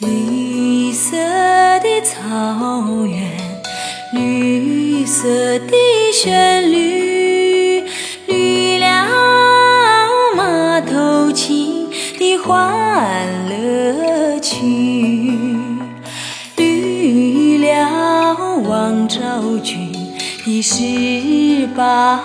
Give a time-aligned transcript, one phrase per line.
[0.00, 1.16] 绿色
[1.80, 3.32] 的草原，
[4.12, 5.72] 绿色的
[6.12, 7.82] 旋律，
[8.28, 9.08] 绿了
[10.36, 14.64] 马头琴的欢乐曲，
[16.56, 18.36] 绿了
[18.68, 19.18] 王昭
[19.64, 19.92] 君
[20.46, 22.22] 的十八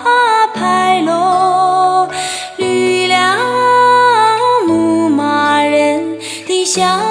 [0.54, 2.08] 拍龙，
[2.56, 3.36] 绿了
[4.64, 7.03] 牧马人的小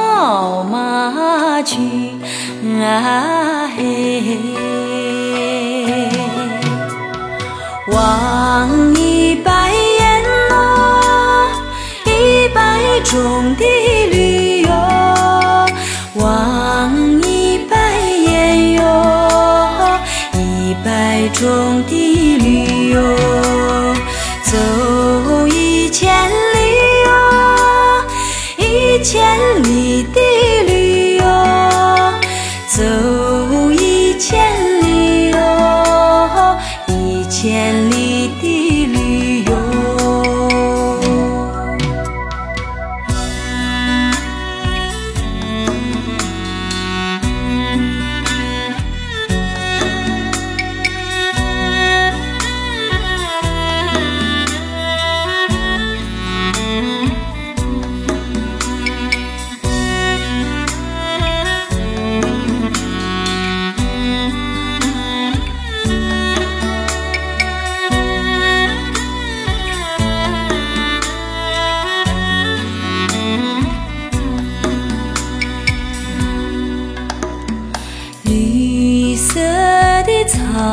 [21.33, 23.01] 中的绿哟，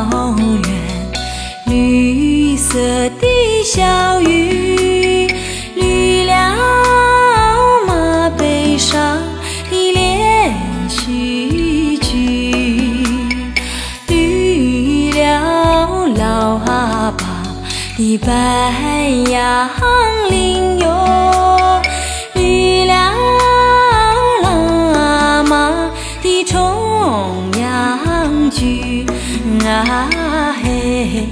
[0.09, 0.65] 草原，
[1.67, 2.79] 绿色
[3.21, 3.27] 的
[3.65, 5.27] 小雨，
[5.75, 6.57] 绿了
[7.87, 9.19] 马背上
[9.71, 10.55] 的连
[10.89, 13.05] 续剧，
[14.09, 17.25] 绿了老阿爸
[17.99, 18.29] 的白
[19.31, 19.69] 杨
[20.31, 21.83] 林哟，
[22.35, 23.13] 绿了
[24.43, 25.91] 喇嘛
[26.23, 27.99] 的重阳。
[28.51, 29.07] 句
[29.65, 31.29] 啊嘿。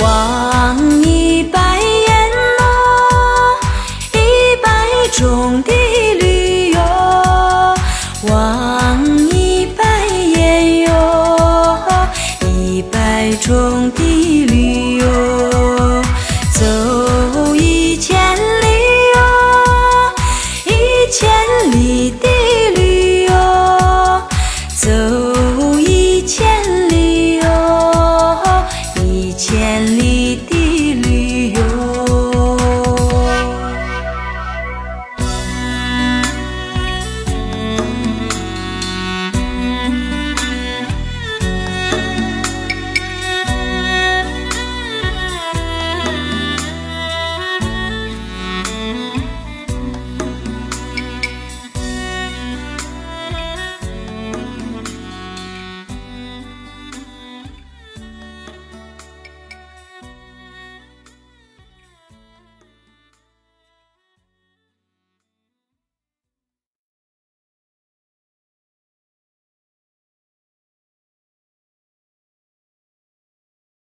[0.00, 1.11] 望